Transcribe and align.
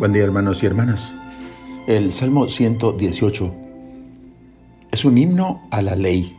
Buen 0.00 0.14
día 0.14 0.24
hermanos 0.24 0.62
y 0.62 0.66
hermanas. 0.66 1.14
El 1.86 2.10
Salmo 2.10 2.48
118 2.48 3.54
es 4.90 5.04
un 5.04 5.18
himno 5.18 5.60
a 5.70 5.82
la 5.82 5.94
ley, 5.94 6.36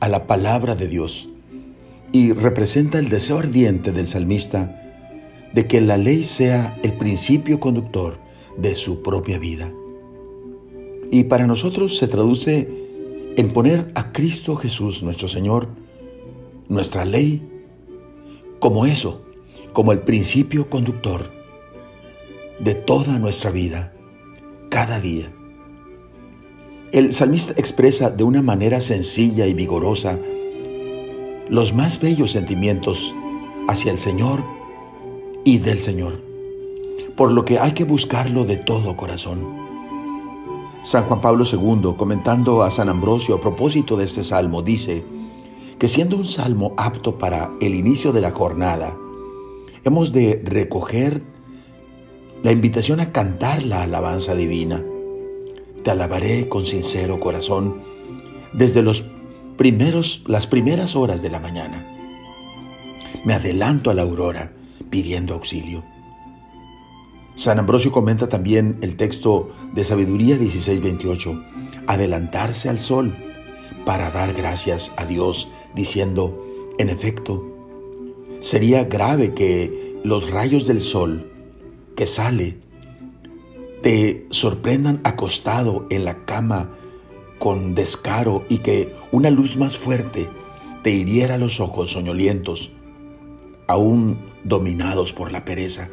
a 0.00 0.08
la 0.08 0.26
palabra 0.26 0.74
de 0.74 0.88
Dios, 0.88 1.30
y 2.12 2.32
representa 2.32 2.98
el 2.98 3.08
deseo 3.08 3.38
ardiente 3.38 3.92
del 3.92 4.08
salmista 4.08 4.78
de 5.54 5.66
que 5.66 5.80
la 5.80 5.96
ley 5.96 6.22
sea 6.22 6.78
el 6.82 6.92
principio 6.92 7.58
conductor 7.60 8.18
de 8.58 8.74
su 8.74 9.02
propia 9.02 9.38
vida. 9.38 9.72
Y 11.10 11.24
para 11.24 11.46
nosotros 11.46 11.96
se 11.96 12.08
traduce 12.08 12.87
en 13.38 13.52
poner 13.52 13.92
a 13.94 14.10
Cristo 14.10 14.56
Jesús, 14.56 15.04
nuestro 15.04 15.28
Señor, 15.28 15.68
nuestra 16.68 17.04
ley, 17.04 17.40
como 18.58 18.84
eso, 18.84 19.22
como 19.72 19.92
el 19.92 20.00
principio 20.00 20.68
conductor 20.68 21.30
de 22.58 22.74
toda 22.74 23.16
nuestra 23.20 23.52
vida, 23.52 23.92
cada 24.70 24.98
día. 24.98 25.32
El 26.90 27.12
salmista 27.12 27.52
expresa 27.56 28.10
de 28.10 28.24
una 28.24 28.42
manera 28.42 28.80
sencilla 28.80 29.46
y 29.46 29.54
vigorosa 29.54 30.18
los 31.48 31.72
más 31.72 32.00
bellos 32.00 32.32
sentimientos 32.32 33.14
hacia 33.68 33.92
el 33.92 33.98
Señor 33.98 34.44
y 35.44 35.58
del 35.58 35.78
Señor, 35.78 36.20
por 37.16 37.30
lo 37.30 37.44
que 37.44 37.60
hay 37.60 37.70
que 37.70 37.84
buscarlo 37.84 38.44
de 38.44 38.56
todo 38.56 38.96
corazón. 38.96 39.57
San 40.82 41.04
Juan 41.04 41.20
Pablo 41.20 41.44
II, 41.44 41.94
comentando 41.96 42.62
a 42.62 42.70
San 42.70 42.88
Ambrosio 42.88 43.34
a 43.34 43.40
propósito 43.40 43.96
de 43.96 44.04
este 44.04 44.22
salmo, 44.22 44.62
dice 44.62 45.04
que 45.78 45.88
siendo 45.88 46.16
un 46.16 46.24
salmo 46.24 46.74
apto 46.76 47.18
para 47.18 47.50
el 47.60 47.74
inicio 47.74 48.12
de 48.12 48.20
la 48.20 48.30
jornada, 48.30 48.96
hemos 49.84 50.12
de 50.12 50.40
recoger 50.44 51.22
la 52.42 52.52
invitación 52.52 53.00
a 53.00 53.12
cantar 53.12 53.64
la 53.64 53.82
alabanza 53.82 54.34
divina. 54.34 54.84
Te 55.82 55.90
alabaré 55.90 56.48
con 56.48 56.64
sincero 56.64 57.18
corazón 57.18 57.82
desde 58.52 58.82
los 58.82 59.04
primeros, 59.56 60.22
las 60.26 60.46
primeras 60.46 60.94
horas 60.96 61.22
de 61.22 61.30
la 61.30 61.40
mañana. 61.40 61.84
Me 63.24 63.34
adelanto 63.34 63.90
a 63.90 63.94
la 63.94 64.02
aurora 64.02 64.52
pidiendo 64.90 65.34
auxilio. 65.34 65.84
San 67.38 67.60
Ambrosio 67.60 67.92
comenta 67.92 68.28
también 68.28 68.78
el 68.80 68.96
texto 68.96 69.52
de 69.72 69.84
Sabiduría 69.84 70.36
16:28, 70.36 71.40
adelantarse 71.86 72.68
al 72.68 72.80
sol 72.80 73.14
para 73.86 74.10
dar 74.10 74.34
gracias 74.34 74.90
a 74.96 75.06
Dios, 75.06 75.48
diciendo, 75.72 76.44
en 76.78 76.88
efecto, 76.88 77.46
sería 78.40 78.86
grave 78.86 79.34
que 79.34 80.00
los 80.02 80.32
rayos 80.32 80.66
del 80.66 80.80
sol 80.82 81.30
que 81.94 82.06
sale 82.06 82.58
te 83.82 84.26
sorprendan 84.30 85.00
acostado 85.04 85.86
en 85.90 86.04
la 86.04 86.24
cama 86.24 86.72
con 87.38 87.76
descaro 87.76 88.46
y 88.48 88.58
que 88.58 88.96
una 89.12 89.30
luz 89.30 89.56
más 89.56 89.78
fuerte 89.78 90.28
te 90.82 90.90
hiriera 90.90 91.38
los 91.38 91.60
ojos 91.60 91.92
soñolientos, 91.92 92.72
aún 93.68 94.18
dominados 94.42 95.12
por 95.12 95.30
la 95.30 95.44
pereza. 95.44 95.88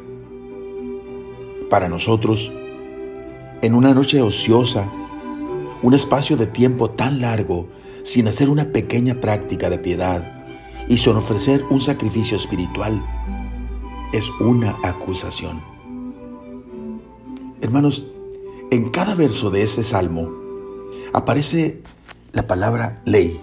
Para 1.70 1.88
nosotros, 1.88 2.52
en 3.60 3.74
una 3.74 3.92
noche 3.92 4.22
ociosa, 4.22 4.88
un 5.82 5.94
espacio 5.94 6.36
de 6.36 6.46
tiempo 6.46 6.90
tan 6.90 7.20
largo 7.20 7.68
sin 8.02 8.28
hacer 8.28 8.48
una 8.48 8.66
pequeña 8.66 9.20
práctica 9.20 9.68
de 9.68 9.78
piedad 9.78 10.44
y 10.88 10.98
sin 10.98 11.16
ofrecer 11.16 11.64
un 11.68 11.80
sacrificio 11.80 12.36
espiritual, 12.36 13.04
es 14.12 14.30
una 14.40 14.76
acusación. 14.84 15.60
Hermanos, 17.60 18.06
en 18.70 18.90
cada 18.90 19.14
verso 19.14 19.50
de 19.50 19.62
este 19.62 19.82
salmo 19.82 20.30
aparece 21.12 21.82
la 22.32 22.46
palabra 22.46 23.02
ley 23.04 23.40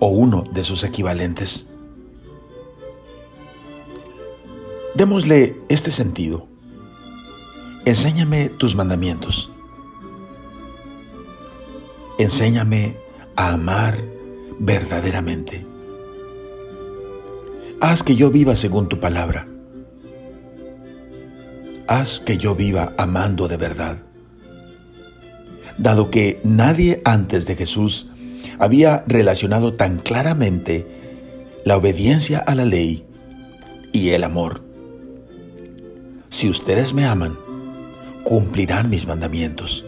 o 0.00 0.08
uno 0.08 0.42
de 0.52 0.64
sus 0.64 0.82
equivalentes. 0.82 1.67
Démosle 4.98 5.56
este 5.68 5.92
sentido. 5.92 6.48
Enséñame 7.84 8.48
tus 8.48 8.74
mandamientos. 8.74 9.52
Enséñame 12.18 12.96
a 13.36 13.50
amar 13.50 13.96
verdaderamente. 14.58 15.64
Haz 17.80 18.02
que 18.02 18.16
yo 18.16 18.32
viva 18.32 18.56
según 18.56 18.88
tu 18.88 18.98
palabra. 18.98 19.46
Haz 21.86 22.18
que 22.18 22.36
yo 22.36 22.56
viva 22.56 22.92
amando 22.98 23.46
de 23.46 23.56
verdad. 23.56 23.98
Dado 25.78 26.10
que 26.10 26.40
nadie 26.42 27.02
antes 27.04 27.46
de 27.46 27.54
Jesús 27.54 28.08
había 28.58 29.04
relacionado 29.06 29.74
tan 29.74 29.98
claramente 29.98 30.88
la 31.64 31.76
obediencia 31.76 32.40
a 32.40 32.56
la 32.56 32.64
ley 32.64 33.06
y 33.92 34.08
el 34.08 34.24
amor. 34.24 34.67
Si 36.28 36.48
ustedes 36.48 36.92
me 36.92 37.06
aman, 37.06 37.38
cumplirán 38.22 38.90
mis 38.90 39.06
mandamientos. 39.06 39.84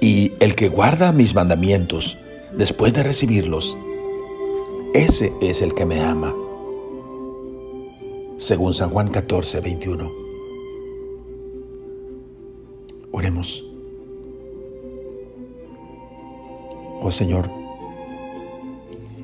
Y 0.00 0.32
el 0.40 0.56
que 0.56 0.68
guarda 0.68 1.12
mis 1.12 1.34
mandamientos 1.34 2.18
después 2.56 2.92
de 2.92 3.04
recibirlos, 3.04 3.78
ese 4.92 5.32
es 5.40 5.62
el 5.62 5.74
que 5.74 5.86
me 5.86 6.00
ama. 6.00 6.34
Según 8.36 8.74
San 8.74 8.90
Juan 8.90 9.08
14, 9.08 9.60
21. 9.60 10.12
Oremos. 13.12 13.64
Oh 17.00 17.10
Señor, 17.10 17.48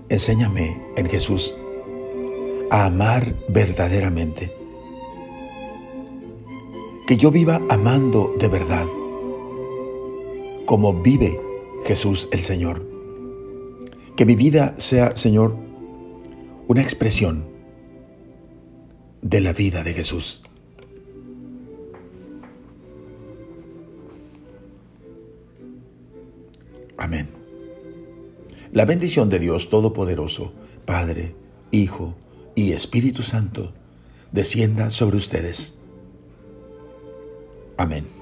enséñame 0.09 0.81
en 0.97 1.09
Jesús 1.09 1.55
a 2.71 2.87
amar 2.87 3.35
verdaderamente 3.49 4.58
que 7.09 7.17
yo 7.17 7.31
viva 7.31 7.63
amando 7.71 8.35
de 8.39 8.49
verdad, 8.49 8.87
como 10.67 10.93
vive 10.93 11.41
Jesús 11.87 12.29
el 12.33 12.41
Señor. 12.41 12.87
Que 14.15 14.27
mi 14.27 14.37
vida 14.37 14.75
sea, 14.77 15.17
Señor, 15.17 15.57
una 16.67 16.83
expresión 16.83 17.47
de 19.23 19.41
la 19.41 19.55
vida 19.55 19.83
de 19.83 19.95
Jesús. 19.95 20.43
Amén. 26.99 27.31
La 28.71 28.85
bendición 28.85 29.31
de 29.31 29.39
Dios 29.39 29.71
Todopoderoso, 29.71 30.53
Padre, 30.85 31.35
Hijo 31.71 32.17
y 32.55 32.73
Espíritu 32.73 33.23
Santo, 33.23 33.73
descienda 34.31 34.91
sobre 34.91 35.17
ustedes 35.17 35.78
Amén. 37.79 38.18